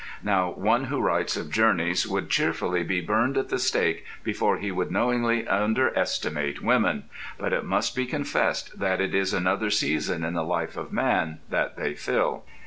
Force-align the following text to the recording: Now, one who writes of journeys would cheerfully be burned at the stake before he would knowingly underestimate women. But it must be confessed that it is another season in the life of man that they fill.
Now, 0.23 0.49
one 0.49 0.85
who 0.85 0.99
writes 0.99 1.37
of 1.37 1.51
journeys 1.51 2.07
would 2.07 2.27
cheerfully 2.31 2.81
be 2.81 3.01
burned 3.01 3.37
at 3.37 3.49
the 3.49 3.59
stake 3.59 4.03
before 4.23 4.57
he 4.57 4.71
would 4.71 4.89
knowingly 4.89 5.47
underestimate 5.47 6.59
women. 6.63 7.03
But 7.37 7.53
it 7.53 7.65
must 7.65 7.95
be 7.95 8.07
confessed 8.07 8.79
that 8.79 8.99
it 8.99 9.13
is 9.13 9.31
another 9.31 9.69
season 9.69 10.23
in 10.23 10.33
the 10.33 10.43
life 10.43 10.75
of 10.75 10.91
man 10.91 11.37
that 11.51 11.77
they 11.77 11.93
fill. 11.93 12.45